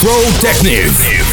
[0.00, 1.18] Protective.
[1.18, 1.27] En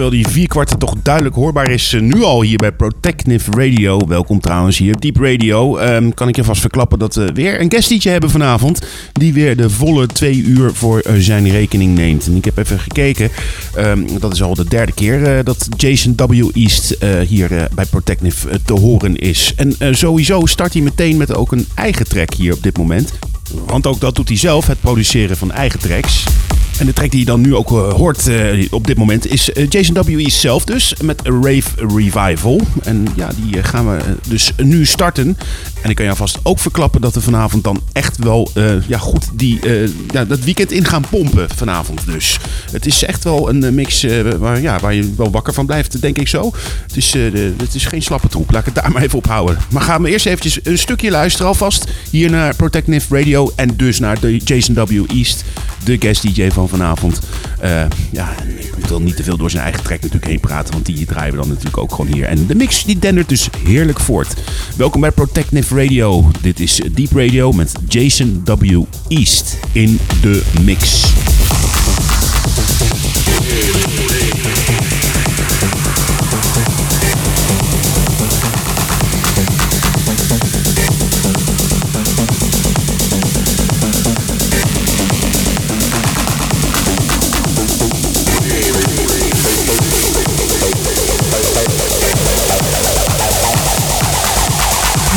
[0.00, 4.06] terwijl die vierkwarten toch duidelijk hoorbaar is eh, nu al hier bij Protective Radio.
[4.06, 5.76] Welkom trouwens hier op Deep Radio.
[5.76, 8.86] Ehm, kan ik je vast verklappen dat we weer een guest hebben vanavond.
[9.12, 12.26] Die weer de volle twee uur voor eh, zijn rekening neemt.
[12.26, 13.30] En ik heb even gekeken.
[13.74, 16.48] Ehm, dat is al de derde keer eh, dat Jason W.
[16.54, 19.54] East hier bij Protective te horen is.
[19.56, 23.12] En sowieso start hij meteen met ook een eigen track hier op dit moment.
[23.66, 26.24] Want ook dat doet hij zelf, het produceren van eigen tracks.
[26.78, 28.30] En de track die je dan nu ook hoort
[28.70, 30.28] op dit moment is Jason W.E.
[30.28, 32.60] zelf dus met Rave Revival.
[32.82, 33.98] En ja, die gaan we
[34.28, 35.38] dus nu starten.
[35.82, 38.50] En ik kan je alvast ook verklappen dat we vanavond dan echt wel
[38.86, 39.60] ja, goed die,
[40.10, 42.38] ja, dat weekend in gaan pompen vanavond dus.
[42.72, 44.06] Het is echt wel een mix
[44.38, 46.52] waar, ja, waar je wel wakker van blijft, denk ik zo.
[46.86, 47.12] Het is,
[47.56, 49.58] het is geen slappe troep, laat ik het daar maar even op houden.
[49.70, 51.84] Maar gaan we eerst eventjes een stukje luisteren alvast.
[52.10, 55.04] Hier naar Protective Radio en dus naar de Jason W.
[55.10, 55.44] East,
[55.84, 57.20] de guest DJ van vanavond.
[58.10, 58.34] Ja,
[58.76, 61.30] ik wil niet te veel door zijn eigen track natuurlijk heen praten, want die draaien
[61.30, 62.24] we dan natuurlijk ook gewoon hier.
[62.24, 64.34] En de mix die dendert dus heerlijk voort.
[64.76, 66.30] Welkom bij Protective Radio.
[66.40, 68.82] Dit is Deep Radio met Jason W.
[69.08, 71.12] East in de mix.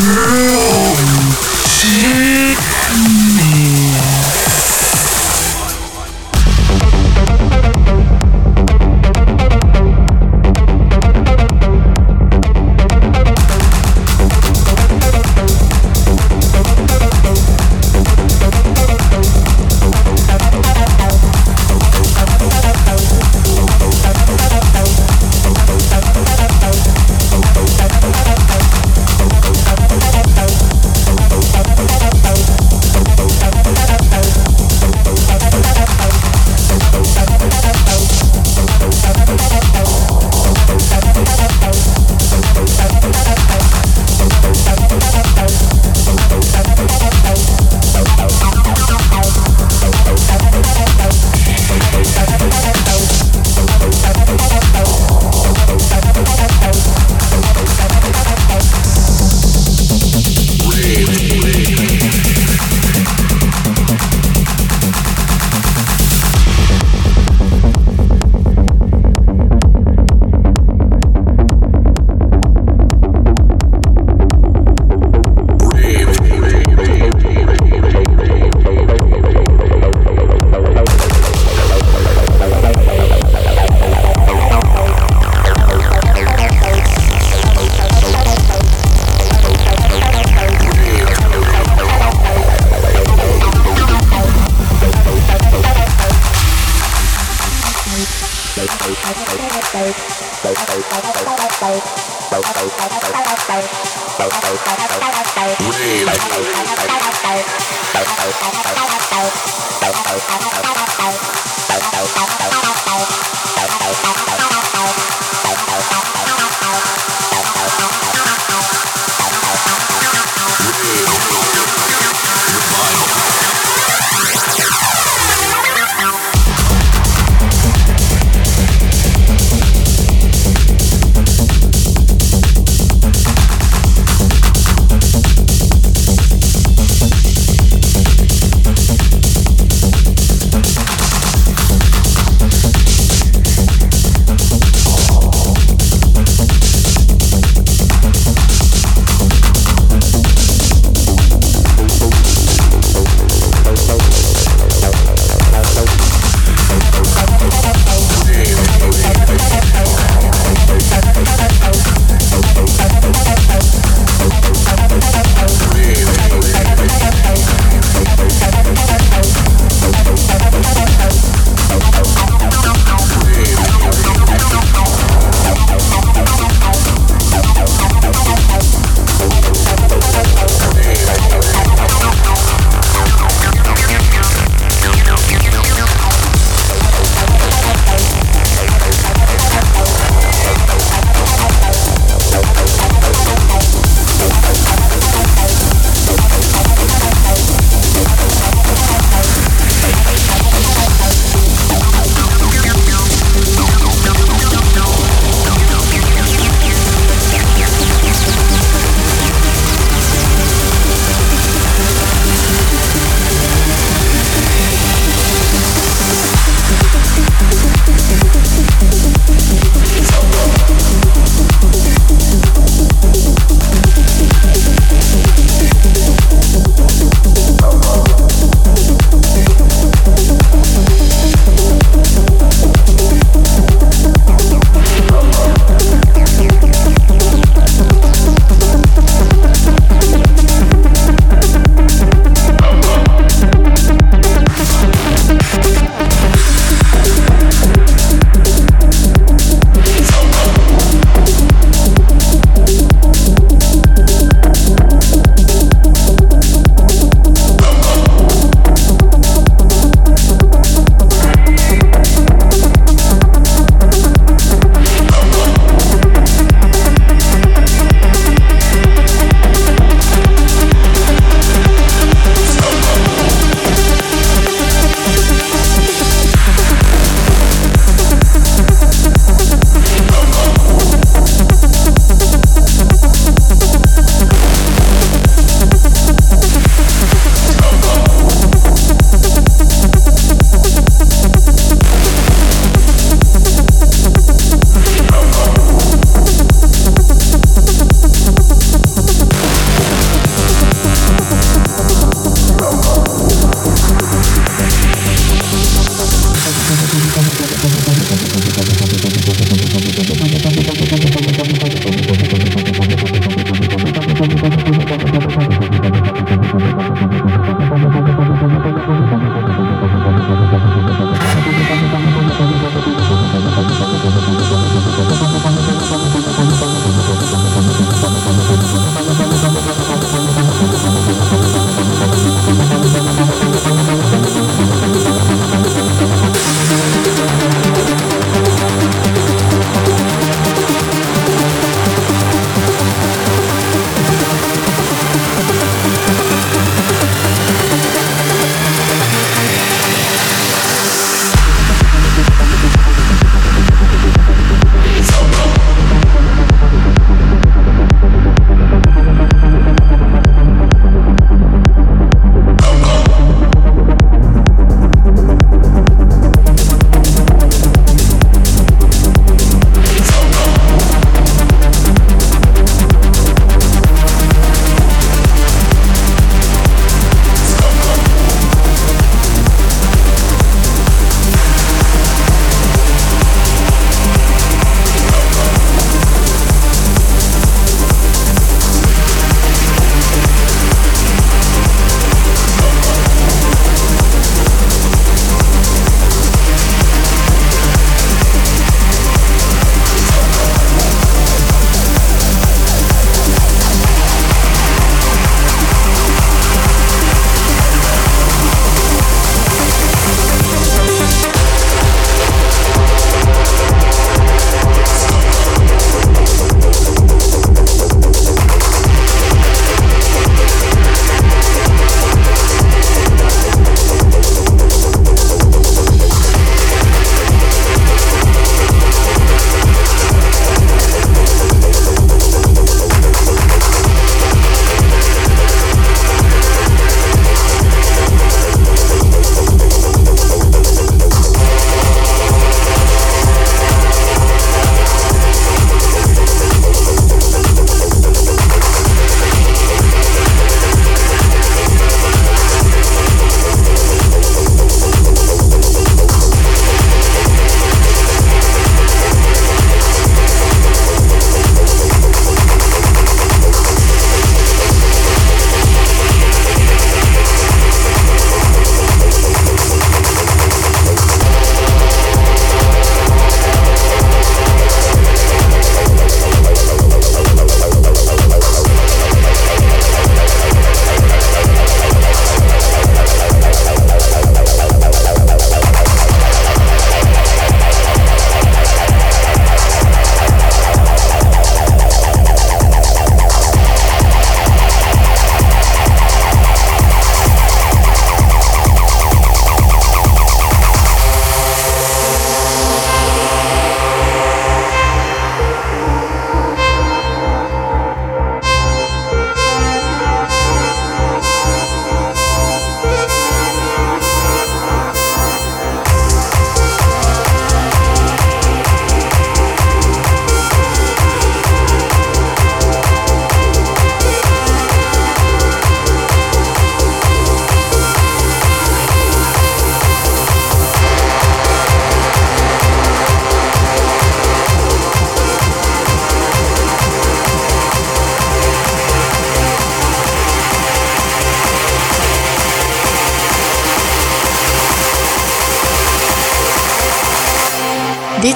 [0.03, 0.42] Mm-hmm.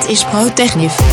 [0.10, 1.07] Is ProTechnif.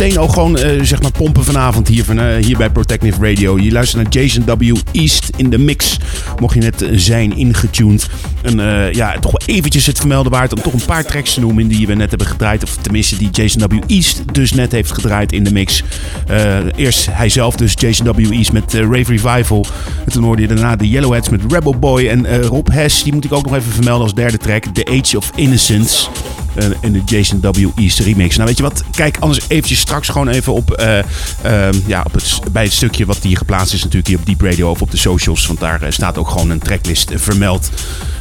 [0.00, 3.58] Meteen al gewoon eh, zeg maar pompen vanavond hier, van, eh, hier bij Protective Radio.
[3.58, 4.76] Je luistert naar Jason W.
[4.92, 5.98] East in de mix.
[6.38, 8.08] Mocht je net eh, zijn ingetuned.
[8.42, 8.58] En
[8.92, 11.86] ja, toch wel eventjes het vermelden waard om toch een paar tracks te noemen die
[11.86, 12.62] we net hebben gedraaid.
[12.62, 13.78] Of tenminste die Jason W.
[13.86, 15.82] East dus net heeft gedraaid in de mix.
[16.76, 18.32] Eerst hij zelf dus, Jason W.
[18.32, 19.66] East met Rave Revival.
[20.04, 22.08] En toen hoorde je daarna de Yellowheads met Rebel Boy.
[22.08, 24.64] En Rob Hess, die moet ik ook nog even vermelden als derde track.
[24.64, 26.08] The Age of Innocence.
[26.60, 27.66] Eh, in de Jason W.
[27.76, 28.34] East remix.
[28.36, 28.84] Nou, weet je wat?
[28.90, 30.98] Kijk anders eventjes straks gewoon even op, eh,
[31.42, 34.40] ehm, ja, op het, bij het stukje wat hier geplaatst is natuurlijk hier op Deep
[34.40, 35.46] Radio of op de socials.
[35.46, 37.70] Want daar eh, staat ook gewoon een tracklist vermeld.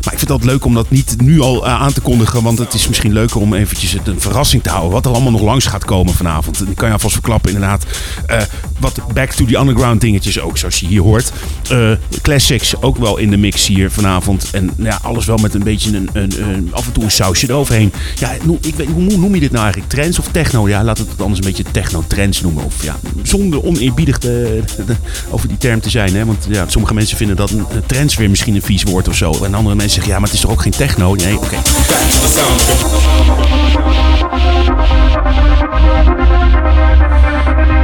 [0.03, 2.44] Maar ik vind het leuk om dat niet nu al eh, aan te kondigen.
[2.44, 4.91] Want het is misschien leuker om eventjes een verrassing te houden.
[4.91, 6.60] Wat er allemaal nog langs gaat komen vanavond.
[6.62, 7.84] En ik kan je alvast verklappen inderdaad.
[8.27, 8.41] eh,
[8.79, 11.32] wat Back to the Underground dingetjes ook, zoals je hier hoort.
[11.70, 11.91] Eh,
[12.22, 14.50] classics ook wel in de mix hier vanavond.
[14.51, 17.50] En ja, alles wel met een beetje een, een, een- af en toe een sausje
[17.50, 17.93] eroverheen.
[18.15, 19.91] Ja, ik weet, hoe noem je dit nou eigenlijk?
[19.93, 20.67] Trends of techno?
[20.69, 22.63] Ja, we het anders een beetje techno-trends noemen.
[22.65, 24.63] Of ja, zonder oneerbiedig te-
[25.30, 26.15] over die term te zijn.
[26.15, 26.26] Hè?
[26.26, 29.15] Want ja, sommige mensen vinden dat een, een trends weer misschien een vies woord of
[29.15, 29.43] zo.
[29.43, 31.15] En andere mensen zeggen, ja, maar het is toch ook geen techno?
[31.15, 31.58] Nee, oké.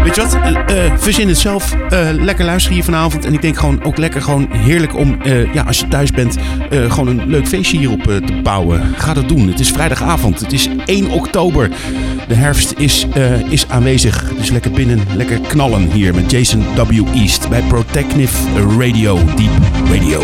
[0.06, 0.36] Weet je wat?
[0.36, 1.74] Eh, eh, verzin het zelf.
[1.90, 3.26] Eh, lekker luisteren hier vanavond.
[3.26, 5.18] En ik denk gewoon ook lekker gewoon heerlijk om,
[5.54, 6.38] ja, als je thuis bent,
[6.70, 8.82] gewoon een leuk feestje hierop te bouwen.
[8.98, 9.48] Ga dat doen.
[9.48, 10.40] Het is vrijdagavond.
[10.40, 11.70] Het is 1 oktober.
[12.28, 13.08] De herfst is,
[13.50, 14.32] is aanwezig.
[14.38, 17.04] Dus lekker binnen, lekker knallen hier met Jason W.
[17.14, 18.38] East bij Protective
[18.80, 19.52] Radio, Deep
[19.92, 20.22] Radio.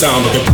[0.00, 0.49] Sound of it.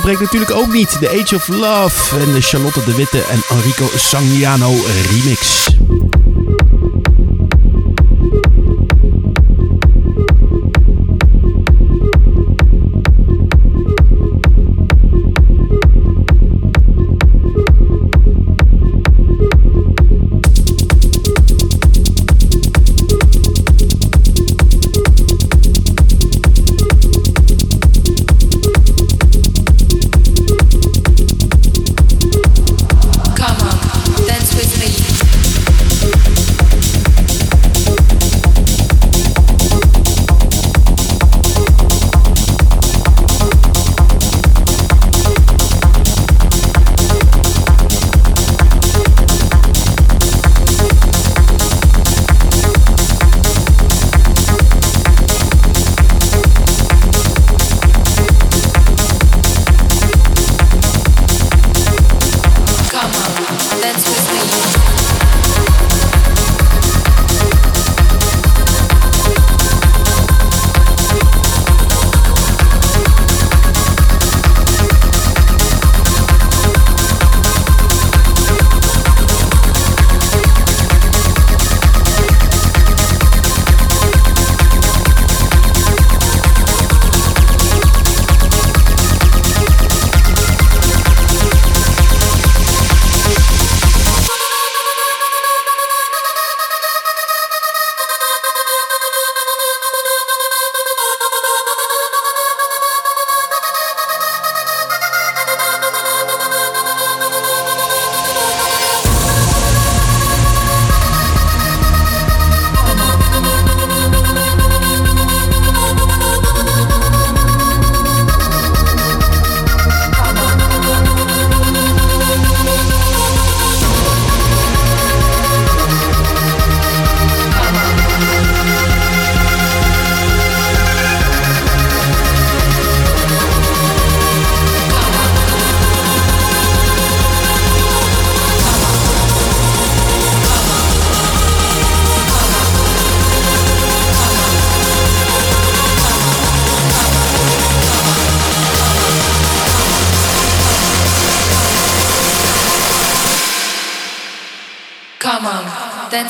[0.00, 0.96] Ontbreekt natuurlijk ook niet.
[1.00, 4.74] The Age of Love en de Charlotte de Witte en Enrico Sagnano
[5.10, 5.68] remix.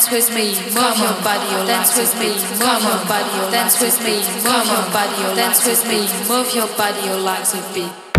[0.01, 3.79] Dance with me, move your body, oh, dance with me, move your body, oh, dance
[3.79, 7.73] with me, move your body, oh, dance with me, move your body, oh, like a
[7.73, 8.10] beat.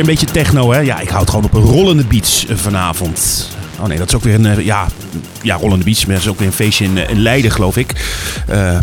[0.00, 0.78] Een beetje techno, hè?
[0.78, 3.48] Ja, ik houd gewoon op een rollende beats eh, vanavond.
[3.80, 4.46] oh nee, dat is ook weer een...
[4.46, 4.86] eh, ja,
[5.42, 6.06] ja, Rollende Beach.
[6.06, 7.92] Maar dat is ook weer een feestje in, eh, Leiden, geloof ik.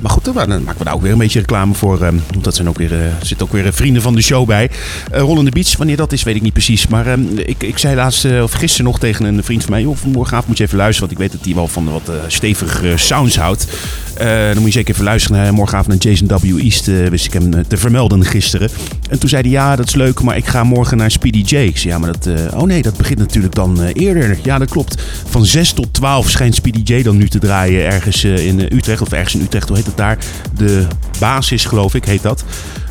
[0.01, 2.01] Maar goed, dan maken we daar ook weer een beetje reclame voor.
[2.01, 4.69] eh, want dat zijn ook weer, er zitten ook weer vrienden van de show bij.
[5.12, 6.88] Rollende Beach, wanneer dat is, weet ik niet precies.
[6.88, 9.82] Maar eh, ik, ik zei laatst, of gisteren nog tegen een vriend van mij...
[9.82, 12.93] Joh, morgenavond moet je even luisteren, want ik weet dat hij wel van wat stevige
[12.97, 13.67] sounds houdt.
[14.17, 16.58] Eh, dan moet je zeker even luisteren naar morgenavond naar Jason W.
[16.60, 16.88] East.
[16.88, 18.69] eh, wist ik hem eh, te vermelden gisteren.
[19.10, 21.56] En toen zei hij, ja, dat is leuk, maar ik ga morgen naar Speedy J.
[21.56, 22.25] Ik zei, ja, maar dat...
[22.25, 24.38] eh, oh nee, dat begint natuurlijk dan eh, eerder.
[24.43, 25.01] Ja, dat klopt.
[25.30, 28.78] Van 6 tot 12 schijnt Speedy J dan nu te draaien ergens eh, in eh,
[28.78, 29.01] Utrecht.
[29.01, 30.17] Of ergens in Utrecht, hoe heet het daar?
[30.58, 30.88] De
[31.19, 32.43] basis, geloof ik, heet dat.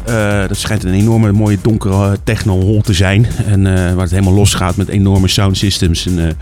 [0.04, 3.26] Eh, dat schijnt een enorme mooie donkere eh, techno-hol te zijn.
[3.46, 6.06] En eh, waar het helemaal los gaat met enorme sound systems.
[6.06, 6.36] En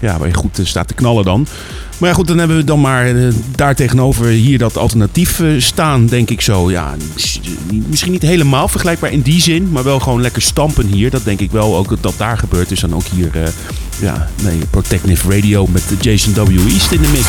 [0.00, 1.46] ja, waar je goed staat te knallen dan.
[1.98, 3.14] Maar ja, goed, dan hebben we dan maar
[3.56, 6.70] daar tegenover hier dat alternatief staan, denk ik zo.
[6.70, 7.40] Ja, mis-
[7.86, 11.10] misschien niet helemaal vergelijkbaar in die zin, maar wel gewoon lekker stampen hier.
[11.10, 12.68] Dat denk ik wel ook dat daar gebeurt.
[12.68, 13.30] Dus dan ook hier,
[14.00, 16.58] ja, nee, Protective Radio met Jason W.
[16.68, 17.26] East in de mix.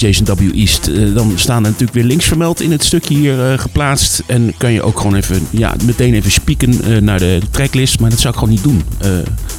[0.00, 0.54] Jason W.
[0.54, 4.22] East, eh, dan staan er natuurlijk weer links vermeld in het stukje hier eh, geplaatst.
[4.26, 8.00] En kan je ook gewoon even, ja, meteen even spieken eh, naar de tracklist.
[8.00, 8.82] Maar dat zou ik gewoon niet doen.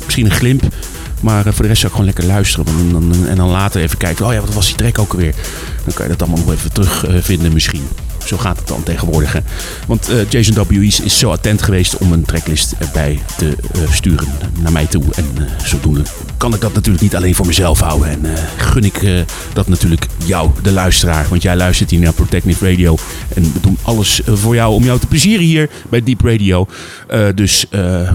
[0.04, 0.64] Misschien een glimp.
[1.22, 2.66] Maar voor de rest zou ik gewoon lekker luisteren.
[2.68, 4.26] En dan, en dan later even kijken.
[4.26, 5.36] Oh ja, wat was die track ook weer?
[5.84, 7.88] Dan kan je dat allemaal nog even terugvinden vinden misschien.
[8.26, 9.42] Zo gaat het dan tegenwoordig.
[9.88, 10.84] Want Jason W.
[10.84, 13.56] East is zo attent geweest om een tracklist erbij te
[13.92, 14.28] sturen
[14.62, 15.04] naar mij toe.
[15.16, 16.04] En eh, zodoende
[16.42, 18.10] kan ik dat natuurlijk niet alleen voor mezelf houden.
[18.10, 19.14] En eh, gun ik eh,
[19.54, 21.26] dat natuurlijk jou, de luisteraar.
[21.30, 22.98] Want jij luistert hier naar Protective Radio.
[23.34, 26.68] En we doen alles eh, voor jou om jou te plezieren hier bij Deep Radio.
[27.36, 27.66] Dus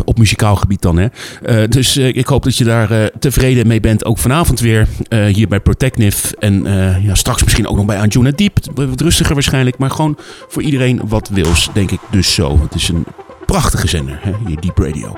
[0.04, 0.98] op muzikaal gebied dan.
[0.98, 1.68] Hè.
[1.68, 4.04] Dus ik hoop dat je daar tevreden mee bent.
[4.04, 4.88] Ook vanavond weer
[5.32, 6.36] hier bij Protective.
[6.38, 6.64] En
[7.02, 8.58] ja, straks misschien ook nog bij Anjuna Deep.
[8.74, 9.78] Wat rustiger waarschijnlijk.
[9.78, 12.60] Maar gewoon voor iedereen wat wils, denk ik dus zo.
[12.62, 13.06] Het is een
[13.46, 15.16] prachtige zender, hè, hier Deep Radio.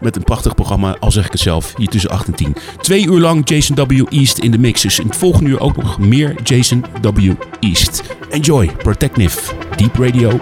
[0.00, 2.56] Met een prachtig programma, al zeg ik het zelf, hier tussen 8 en 10.
[2.80, 4.04] Twee uur lang Jason W.
[4.10, 4.82] East in de mix.
[4.82, 7.32] Dus in het volgende uur ook nog meer Jason W.
[7.60, 8.02] East.
[8.30, 9.38] Enjoy, Protective,
[9.76, 10.38] Deep Radio.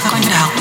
[0.00, 0.57] find it out.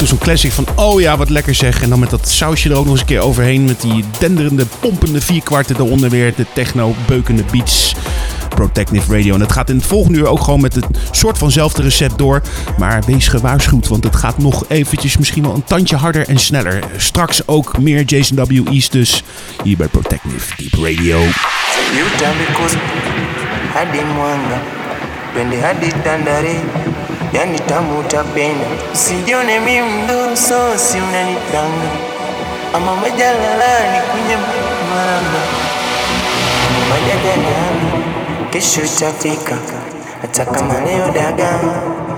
[0.00, 1.82] Toe zo'n classic van, oh ja, wat lekker zeg.
[1.82, 3.64] En dan met dat sausje er ook nog eens een keer overheen.
[3.64, 6.34] Met die denderende, pompende vierkwarten eronder weer.
[6.36, 7.94] De techno, beukende beats.
[8.48, 9.34] Protective Radio.
[9.34, 12.42] En het gaat in het volgende uur ook gewoon met het soort vanzelfde recept door.
[12.78, 16.82] Maar wees gewaarschuwd, want het gaat nog eventjes misschien wel een tandje harder en sneller.
[16.96, 18.68] Straks ook meer Jason W.
[18.68, 19.22] East dus
[19.64, 21.20] hier bij Protective Deep Radio.
[27.32, 28.66] Yani tamu utapenda.
[28.92, 31.88] Usijione mimi mdogo, sosi unanitanga,
[32.74, 34.36] ama majalalani kwenye
[34.90, 35.40] mama
[36.90, 38.04] majajalani,
[38.50, 39.56] kesho itafika,
[40.22, 41.60] hata kama leo dagaa,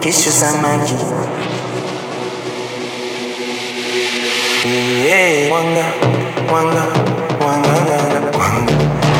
[0.00, 0.94] kesho samaki.
[5.52, 5.84] wanga
[6.50, 6.82] mwanga,
[7.40, 7.68] mwanga,
[8.38, 9.11] mwanga,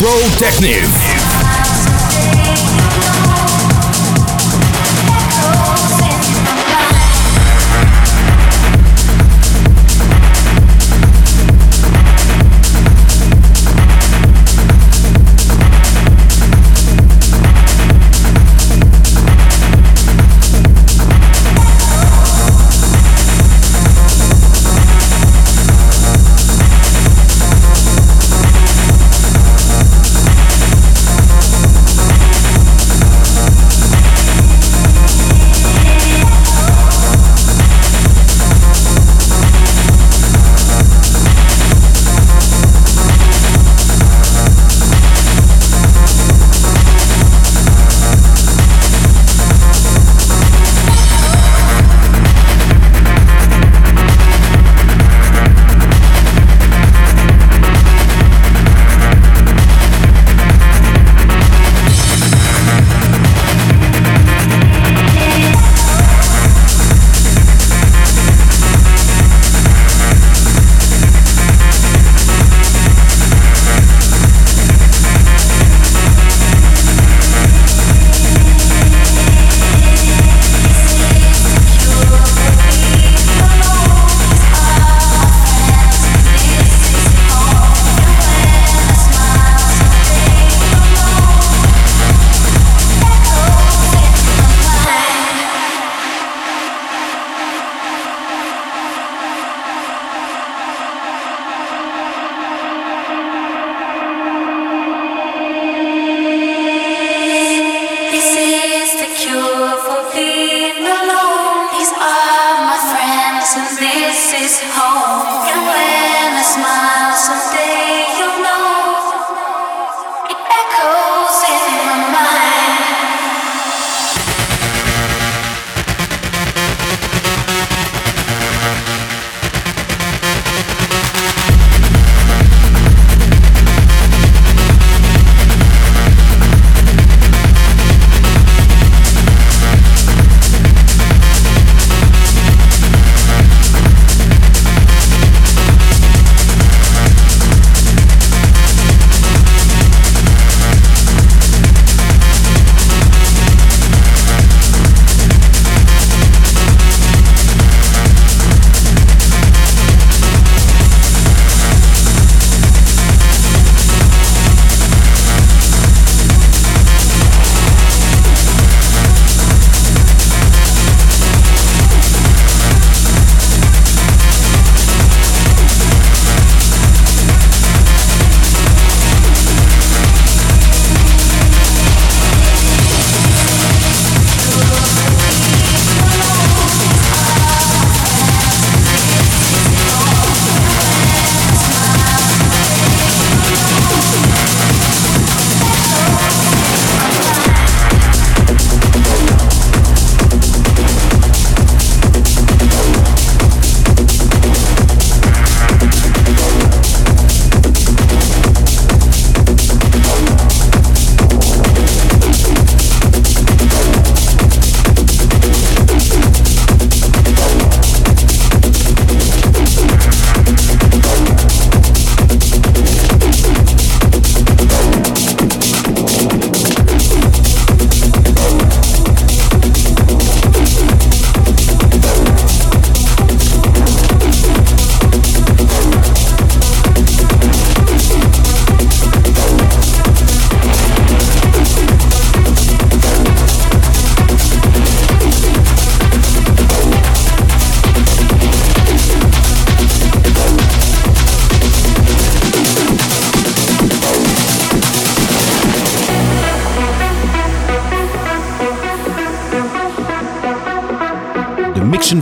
[0.00, 0.88] Pro Technive.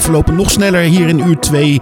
[0.09, 1.81] Verlopen nog sneller hier in uur 2.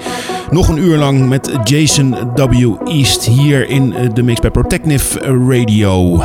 [0.50, 2.74] Nog een uur lang met Jason W.
[2.84, 5.18] East hier in eh, de Mix bij Protective
[5.48, 6.22] Radio.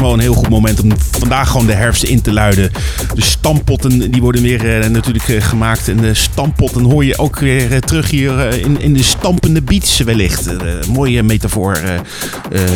[0.00, 2.70] Wel een heel goed moment om vandaag gewoon de herfst in te luiden.
[3.14, 5.88] De stampotten die worden weer uh, natuurlijk uh, gemaakt.
[5.88, 9.98] En de stampotten hoor je ook weer uh, terug hier in, in de stampende beats
[9.98, 10.50] wellicht.
[10.88, 11.80] mooie metafoor.
[11.82, 12.68] nou,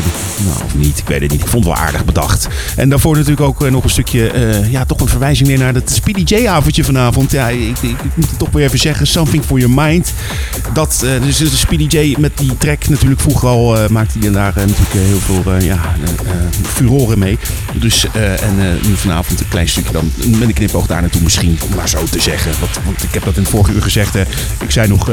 [0.64, 1.40] of niet, ik weet het niet.
[1.40, 2.48] Ik vond het wel aardig bedacht.
[2.76, 4.32] En daarvoor natuurlijk ook nog een stukje,
[4.70, 7.30] ja, toch een verwijzing meer naar het Speedy J-avondje vanavond.
[7.30, 9.06] Ja, ik, ik, ik, moet het toch weer even zeggen.
[9.06, 10.12] Something for your mind.
[10.78, 14.92] Dat, dus de Speedy J met die track natuurlijk vroeger al maakte hij daar natuurlijk
[14.92, 15.94] heel veel, ja,
[16.62, 17.38] furoren mee.
[17.72, 21.76] Dus, en nu vanavond een klein stukje dan met een knipoog daar naartoe misschien, om
[21.76, 22.52] maar zo te zeggen.
[22.60, 24.14] Want, want ik heb dat in het vorige uur gezegd.
[24.62, 25.10] Ik zei nog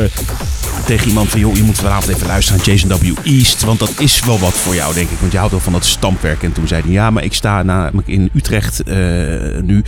[0.85, 3.27] tegen iemand van, joh, je moet vanavond even luisteren naar Jason W.
[3.27, 3.61] East.
[3.64, 5.18] Want dat is wel wat voor jou, denk ik.
[5.19, 6.43] Want je houdt wel van dat stampwerk.
[6.43, 8.85] En toen zei hij, ja, maar ik sta namelijk in Utrecht
[9.61, 9.84] nu.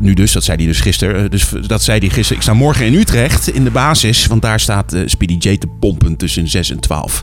[0.00, 1.30] Nu dus, dat zei hij dus gisteren.
[1.30, 2.36] Dus dat zei hij gisteren.
[2.36, 4.26] Ik sta morgen in Utrecht in de basis.
[4.26, 7.22] Want daar staat Speedy J te pompen tussen 6 en 12.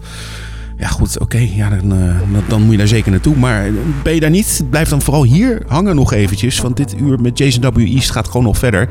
[0.77, 1.37] Ja, goed, oké.
[1.37, 2.15] ja, dan, uh,
[2.47, 3.35] dan moet je daar zeker naartoe.
[3.35, 3.69] Maar
[4.03, 6.59] ben je daar niet, blijf dan vooral hier hangen nog eventjes.
[6.59, 7.79] Want dit uur met Jason W.
[7.79, 8.87] East gaat gewoon nog verder.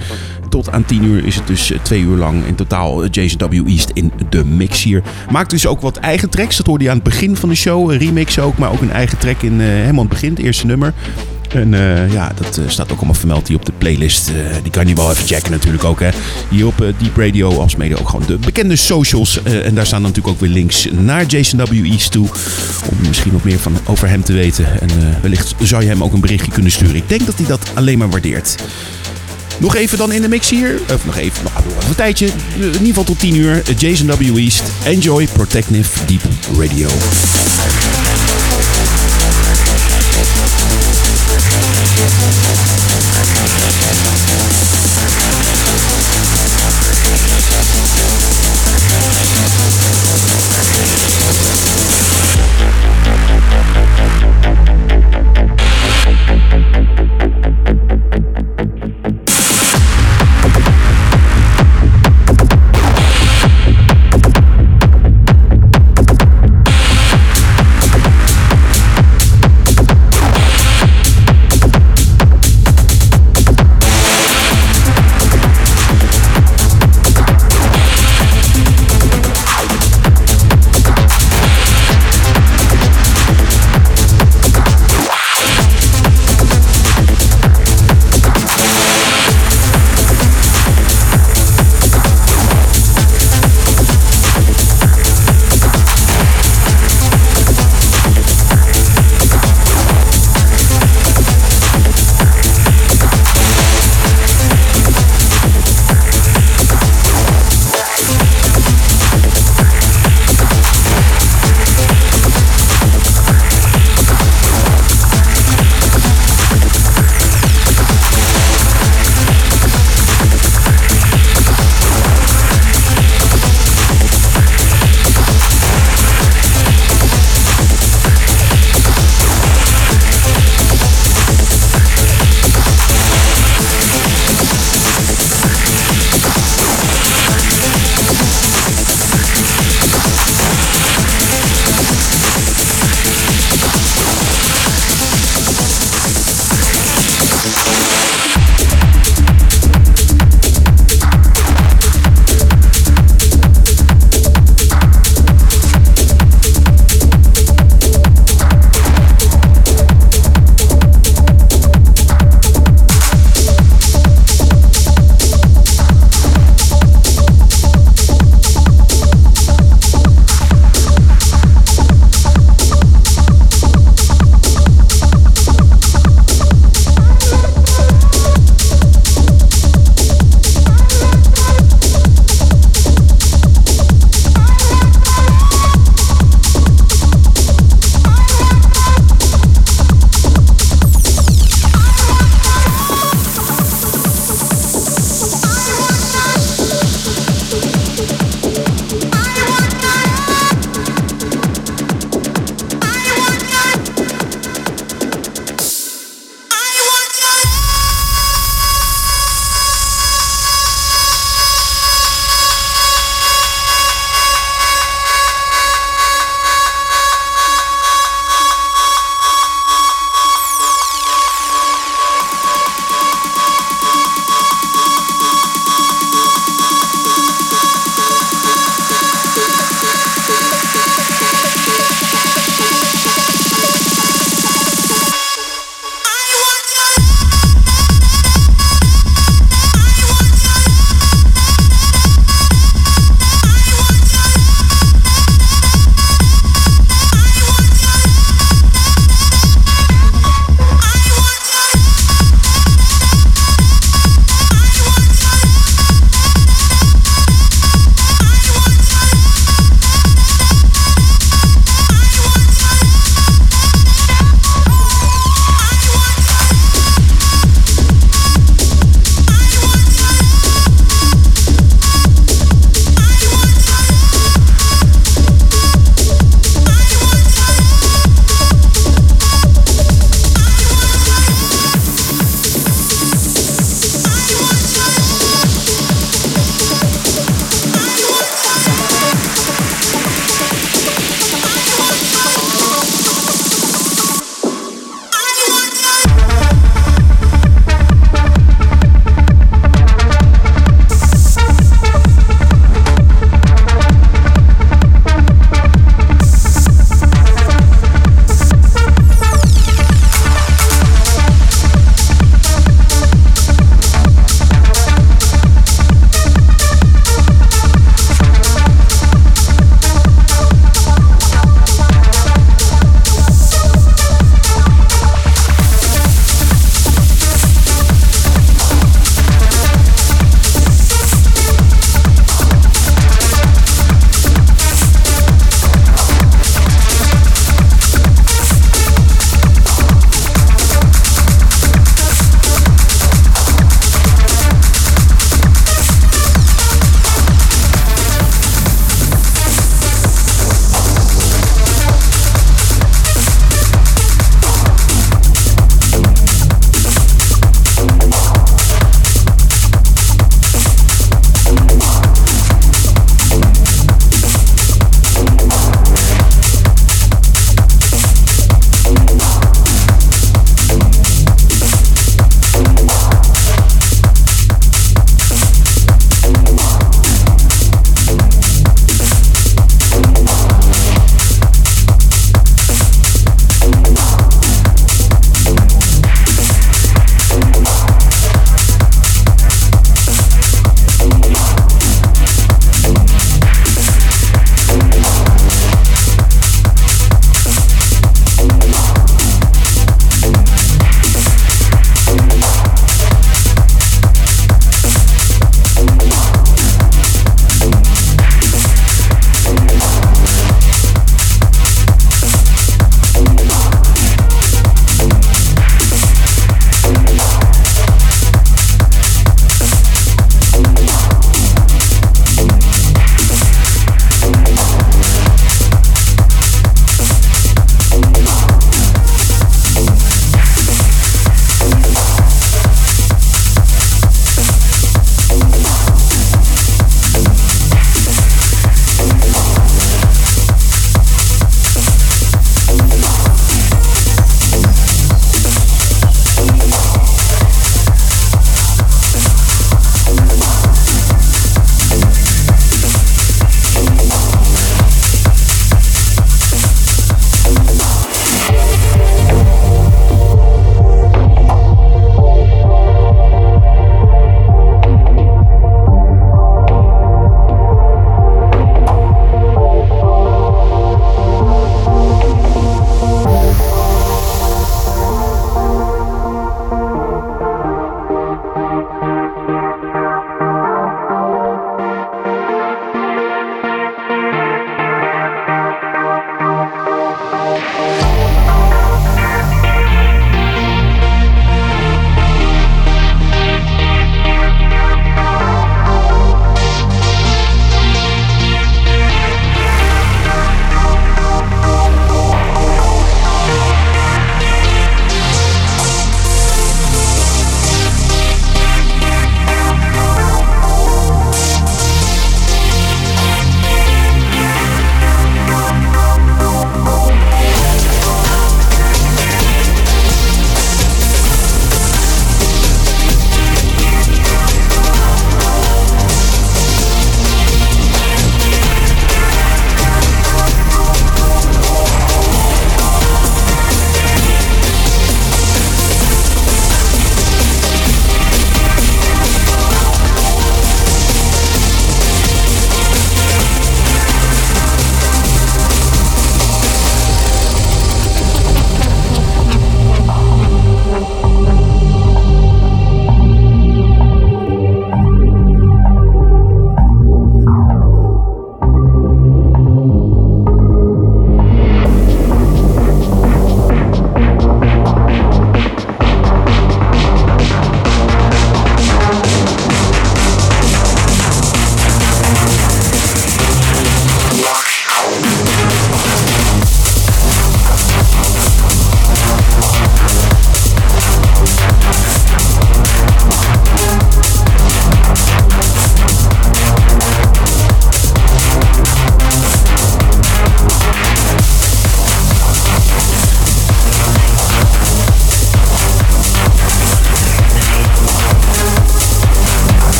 [0.48, 3.68] Tot aan 10 uur is het dus twee uur lang in totaal Jason W.
[3.68, 5.02] East in de mix hier.
[5.30, 6.56] Maakt dus ook wat eigen tracks.
[6.56, 7.92] Dat hoorde je aan het begin van de show.
[7.92, 10.94] Remix ook, maar ook een eigen track in uh, helemaal het begin, eerste nummer.
[11.54, 14.28] En uh, ja, dat uh, staat ook allemaal vermeld hier op de playlist.
[14.28, 16.00] Uh, die kan je wel even checken natuurlijk ook.
[16.00, 16.08] Hè.
[16.50, 19.42] Hier op Deep Radio, als mede ook gewoon de bekende socials.
[19.42, 21.84] en daar staan natuurlijk ook weer links naar Jason W.
[21.84, 22.28] East toe.
[22.90, 24.80] Om misschien nog meer van over hem te weten.
[24.80, 24.88] En
[25.20, 26.96] wellicht zou je hem ook een berichtje kunnen sturen.
[26.96, 28.56] Ik denk dat hij dat alleen maar waardeert.
[29.58, 30.80] Nog even dan in de mix hier.
[30.92, 32.26] Of nog even, nog even een tijdje.
[32.56, 33.62] In ieder geval tot 10 uur.
[33.78, 34.36] Jason W.
[34.36, 34.62] East.
[34.84, 36.22] Enjoy Protective Deep
[36.58, 36.88] Radio.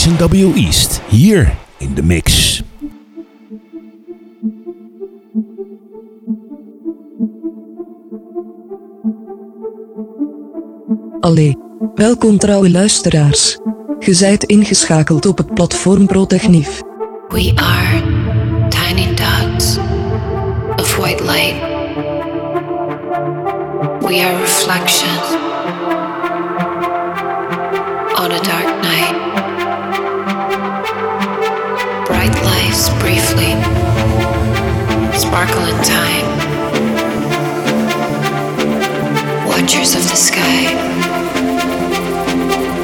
[0.00, 0.52] W.
[0.54, 1.00] East.
[1.08, 2.62] Hier in de mix.
[11.20, 11.56] Allee,
[11.94, 13.58] welkom trouwe luisteraars.
[13.98, 16.80] Je zijt ingeschakeld op het platform ProTechnief.
[17.28, 18.02] We are
[18.68, 19.76] tiny dots
[20.76, 21.60] of white light.
[24.00, 25.19] We are reflection
[39.46, 40.62] Watchers of the sky,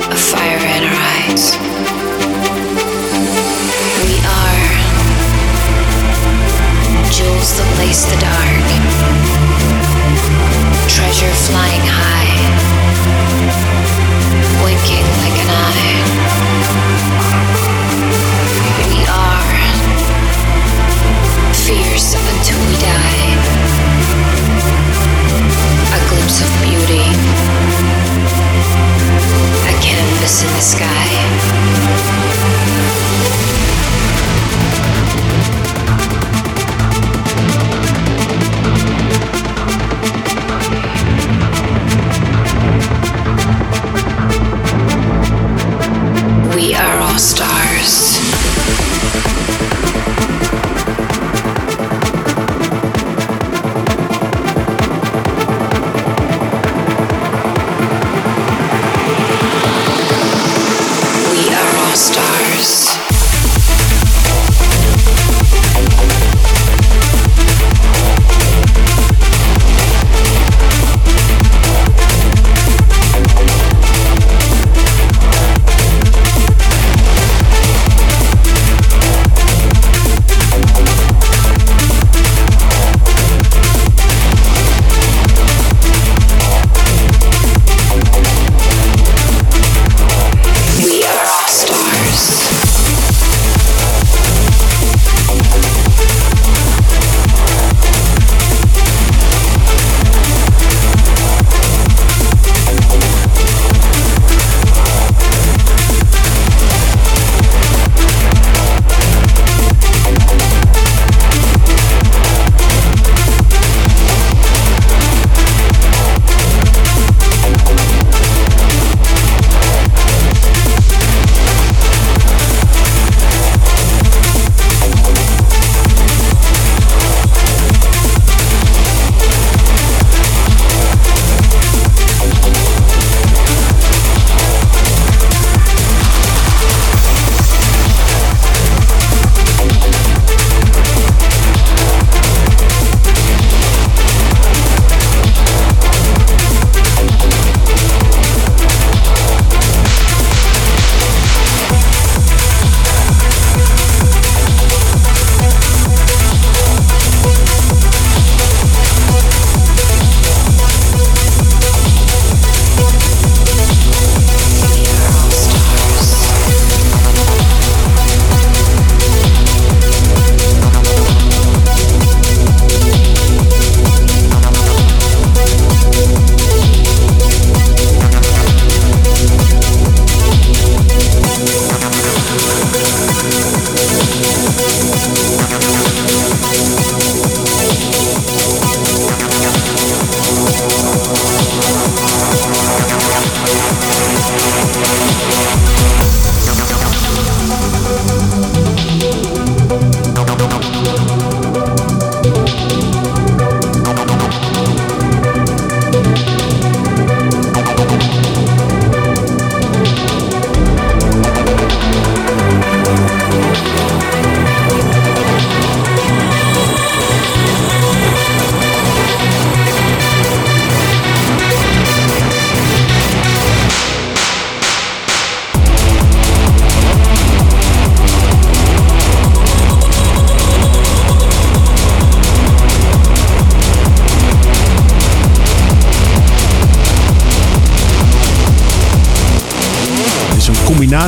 [0.09, 1.45] a fire in our eyes.
[4.03, 4.69] We are
[7.11, 8.67] jewels that lace the dark,
[10.89, 12.15] treasure flying high,
[30.43, 32.45] in the sky.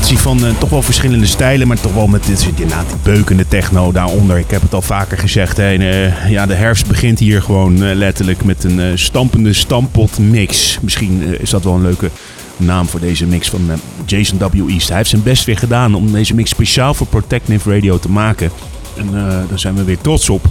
[0.07, 2.66] Van eh, toch wel verschillende stijlen, maar toch wel met dit soort die
[3.03, 4.39] beukende techno daaronder.
[4.39, 5.57] Ik heb het al vaker gezegd.
[5.57, 10.79] Hè, eh, ja, de herfst begint hier gewoon eh, letterlijk met een stampende stampot mix.
[10.81, 12.11] Misschien is dat wel een leuke
[12.57, 13.70] naam voor deze mix van
[14.07, 14.70] Jason W.
[14.70, 14.89] East.
[14.89, 18.51] Hij heeft zijn best weer gedaan om deze mix speciaal voor Protective Radio te maken.
[18.97, 19.11] En
[19.49, 20.47] daar zijn we weer trots op.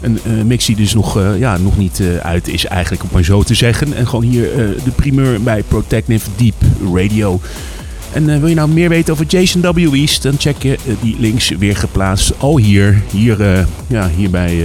[0.00, 3.54] Een mix die dus nog, ja, nog niet uit is eigenlijk, om maar zo te
[3.54, 3.94] zeggen.
[3.94, 4.48] En gewoon hier
[4.84, 6.54] de primeur bij Protective Deep
[6.94, 7.40] Radio.
[8.12, 9.94] En eh, wil je nou meer weten over Jason W.
[9.94, 12.32] East, dan check je eh, die links weer geplaatst.
[12.38, 14.64] Al hier, hier, eh, ja, hier bij,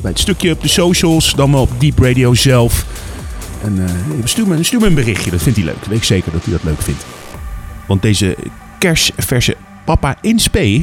[0.00, 2.86] bij het stukje op de socials, dan wel op Deep Radio zelf.
[3.62, 3.88] En
[4.24, 5.84] stuur, me, een berichtje, dat vindt hij leuk.
[5.84, 7.06] Weet zeker dat hij dat leuk vindt.
[7.86, 8.36] Want deze
[8.78, 10.82] kerstverse Papa in Spe,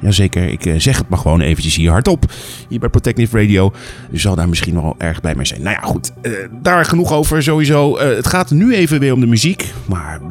[0.00, 2.32] jazeker, ik zeg het maar gewoon eventjes hier hardop,
[2.68, 3.72] hier bij Protective Radio.
[4.10, 5.62] U zal daar misschien wel erg blij mee zijn.
[5.62, 6.12] Nou ja, goed,
[6.62, 7.98] daar genoeg over sowieso.
[7.98, 9.73] Het gaat nu even weer om de muziek,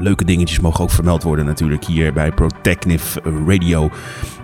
[0.04, 3.90] leuke dingetjes mogen ook vermeld worden natuurlijk hier bij Protective Radio.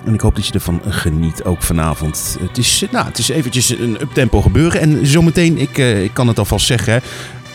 [0.05, 2.37] En ik hoop dat je ervan geniet, ook vanavond.
[2.39, 4.81] Het is, nou, het is eventjes een uptempo gebeuren.
[4.81, 7.01] En zometeen, ik, eh, ik kan het alvast zeggen,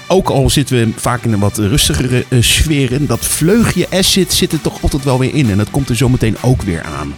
[0.08, 4.52] ook al zitten we vaak in een wat rustigere eh, sferen, dat vleugje acid zit
[4.52, 5.50] er toch altijd wel weer in.
[5.50, 7.14] En dat komt er zometeen ook weer aan.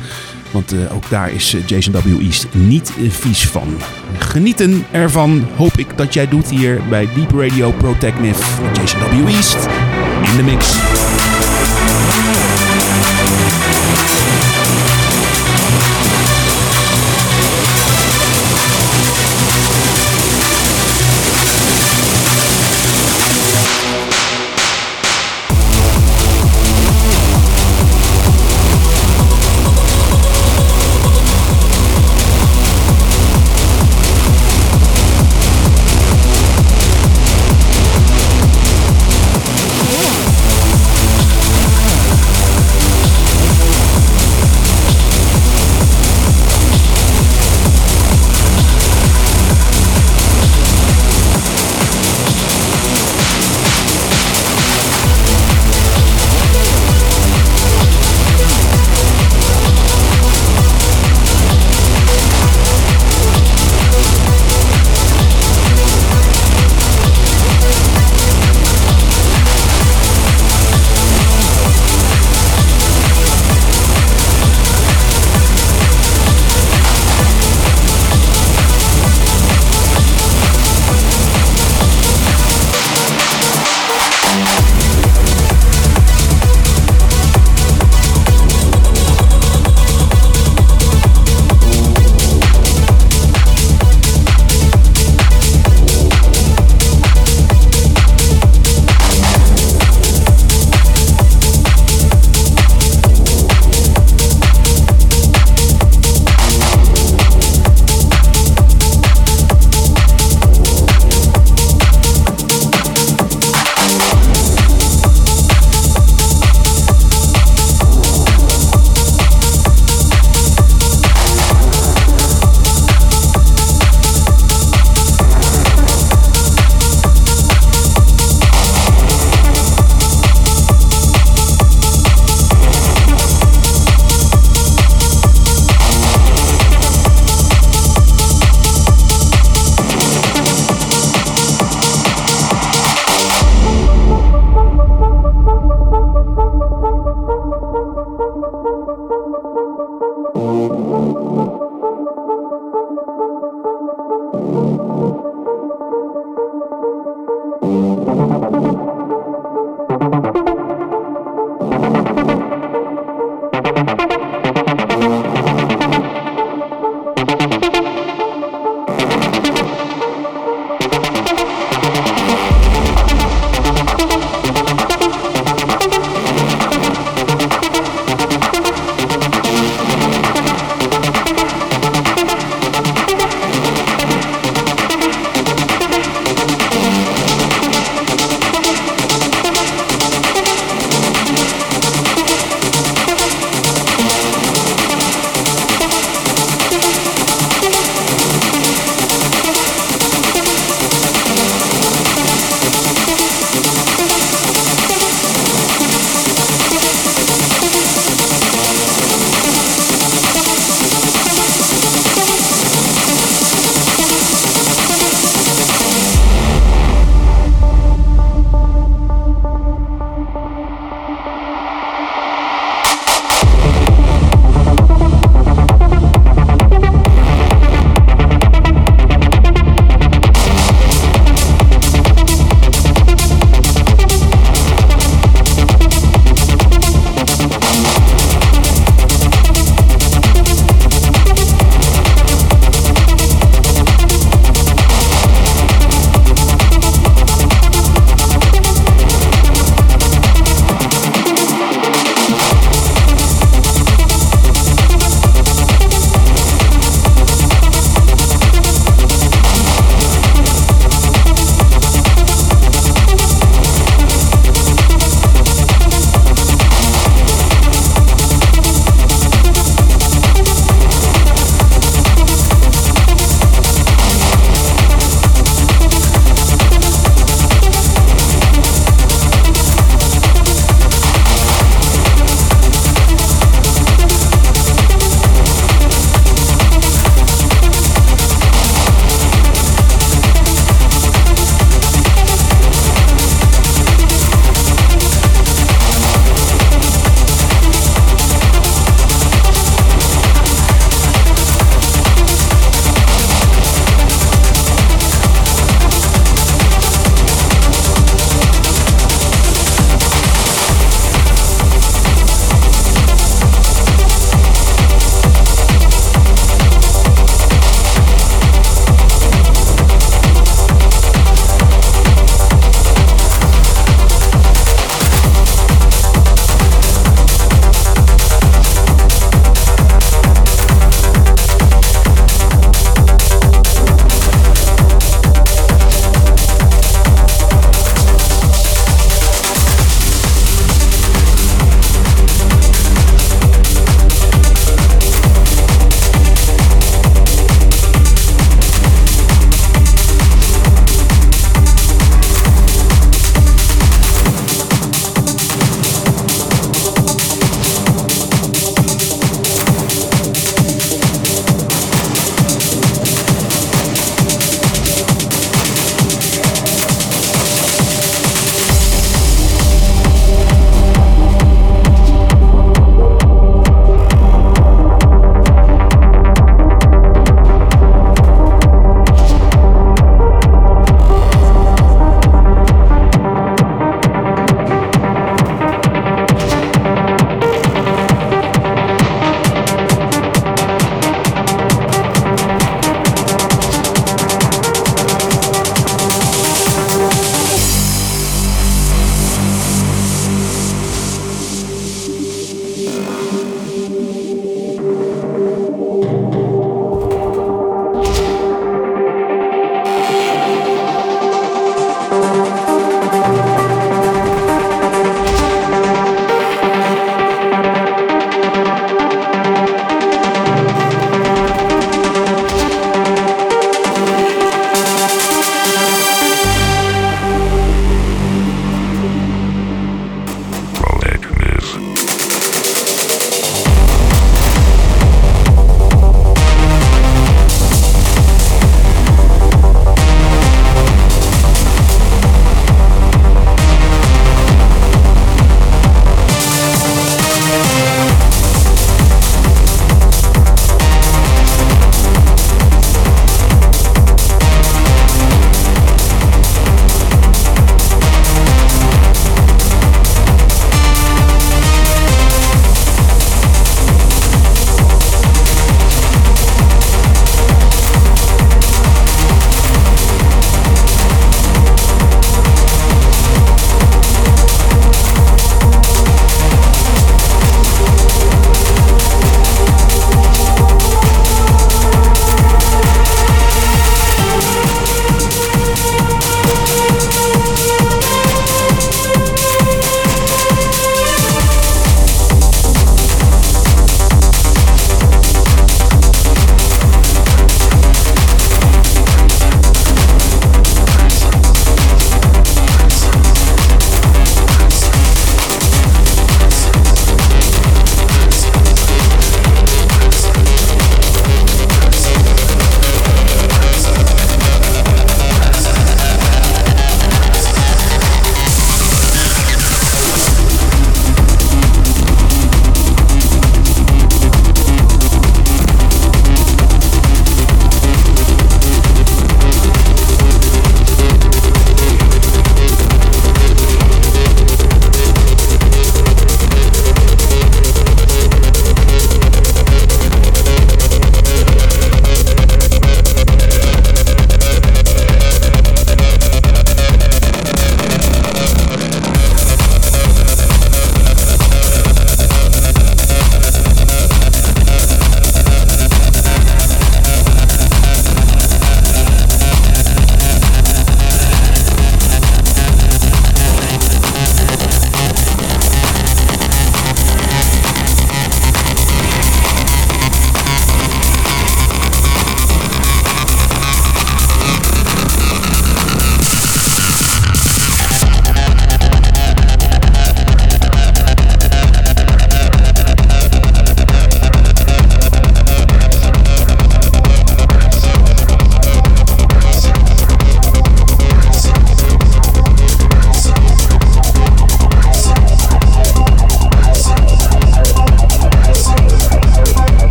[0.51, 2.21] Want eh, ook daar is Jason W.
[2.21, 3.77] East niet vies van.
[4.19, 8.43] Genieten ervan hoop ik dat jij doet hier bij Deep Radio Protective.
[8.73, 9.29] Jason W.
[9.29, 9.69] East
[10.31, 11.16] in the mix.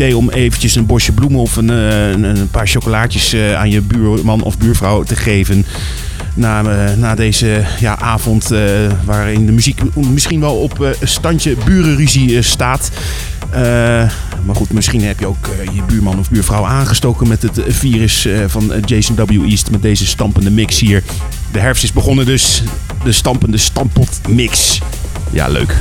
[0.00, 3.80] Om eventjes een bosje bloemen of een, eh, een, een paar chocolaatjes eh, aan je
[3.80, 5.66] buurman of buurvrouw te geven.
[6.34, 8.52] Na, eh, na deze ja, avond
[9.04, 12.90] waarin de muziek misschien wel op standje burenruzie staat.
[14.44, 18.72] Maar goed, misschien heb je ook je buurman of buurvrouw aangestoken met het virus van
[18.84, 19.44] Jason W.
[19.44, 21.02] East met deze stampende mix hier.
[21.52, 22.62] De herfst is begonnen dus.
[23.04, 24.80] De stampende stampot mix.
[25.30, 25.76] Ja, leuk.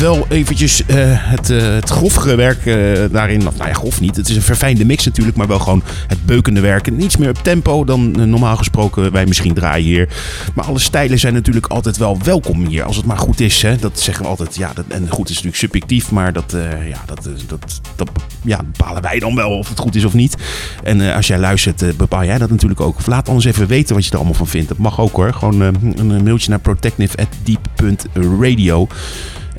[0.00, 2.74] Wel eventjes eh, het, eh, het werk eh,
[3.10, 3.38] daarin.
[3.38, 4.16] Nou ja, grof niet.
[4.16, 6.86] Het is een verfijnde mix natuurlijk, maar wel gewoon het beukende werk.
[6.86, 10.08] En Iets meer op tempo dan normaal gesproken wij misschien draaien hier.
[10.54, 12.84] Maar alle stijlen zijn natuurlijk altijd wel welkom hier.
[12.84, 13.62] Als het maar goed is.
[13.62, 13.76] Hè.
[13.76, 14.56] Dat zeggen we altijd.
[14.56, 16.56] Ja, dat, en goed is natuurlijk subjectief, maar dat,
[16.88, 18.10] ja, dat, dat, dat
[18.42, 20.36] ja, bepalen wij dan wel of het goed is of niet.
[20.82, 22.96] En als jij luistert, bepaal jij dat natuurlijk ook.
[22.96, 24.68] Of laat ons even weten wat je er allemaal van vindt.
[24.68, 25.32] Dat mag ook hoor.
[25.32, 28.88] Gewoon een mailtje naar protective.deep.radio.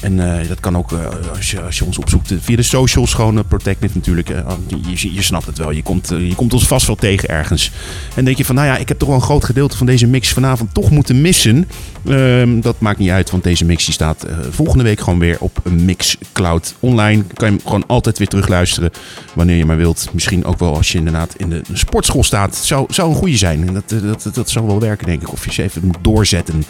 [0.02, 1.00] En eh, dat kan ook eh,
[1.36, 3.14] als, je, als je ons opzoekt eh, via de socials.
[3.14, 4.30] Gewoon Protective natuurlijk.
[4.30, 4.46] eh,
[4.94, 5.72] je, je, snapt het wel.
[5.72, 7.72] Je komt, je komt ons vast wel tegen ergens.
[8.16, 10.08] En denk je van, nou ja, ik heb toch wel een groot gedeelte van deze
[10.08, 11.68] mix vanavond toch moeten missen.
[12.08, 15.70] Ehm, dat maakt niet uit, want deze mix die staat volgende week gewoon weer op
[15.70, 17.24] Mixcloud online.
[17.34, 18.92] Kan je hem gewoon altijd weer terugluisteren
[19.34, 20.10] wanneer je maar wilt.
[20.14, 22.56] Misschien ook wel als je inderdaad in de sportschool staat.
[22.56, 23.74] Zou, zou een goede zijn.
[23.74, 25.32] Dat, dat, dat, dat zou wel werken, denk ik.
[25.32, 26.64] Of je ze even moet doorzetten.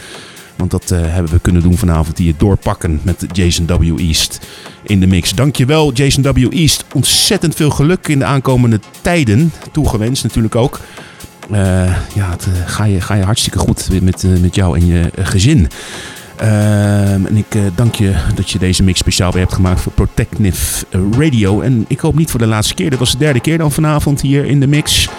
[0.61, 2.17] Want dat eh, hebben we kunnen doen vanavond.
[2.17, 3.99] Het doorpakken met Jason W.
[3.99, 4.47] East
[4.83, 5.31] in de mix.
[5.31, 6.47] Dankjewel Jason W.
[6.53, 6.85] East.
[6.93, 9.51] Ontzettend veel geluk in de aankomende tijden.
[9.71, 10.79] Toegewenst natuurlijk ook.
[11.51, 11.59] Eh,
[12.13, 15.67] ja, het, eh, ga, je, ga je hartstikke goed met, met jou en je gezin.
[16.35, 20.85] Ehm, en ik dank je dat je deze mix speciaal weer hebt gemaakt voor Protective
[21.17, 21.61] Radio.
[21.61, 22.89] En ik hoop niet voor de laatste keer.
[22.89, 25.09] Dit was de derde keer dan vanavond hier in de mix.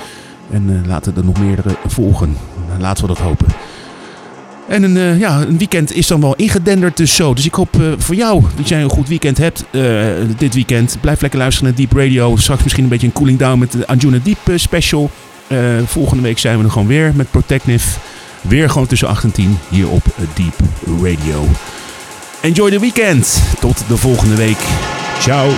[0.50, 2.36] En laten er nog meerdere volgen.
[2.78, 3.46] Laten we dat hopen.
[4.68, 7.16] En een, eh, ja, een weekend is dan wel ingedenderd dus.
[7.16, 9.82] Dus ik hoop eh, voor jou dat jij een goed weekend hebt eh,
[10.38, 10.96] dit weekend.
[11.00, 12.36] Blijf lekker luisteren naar Deep Radio.
[12.36, 15.10] Straks misschien een beetje een cooling down met de Anjuna Deep special.
[15.86, 17.98] Volgende week zijn we er gewoon weer met Protective.
[18.40, 20.54] Weer gewoon tussen 8 en 10 hier op Deep
[21.02, 21.46] Radio.
[22.40, 23.42] Enjoy the weekend.
[23.60, 24.58] Tot de volgende week.
[25.18, 25.50] Ciao.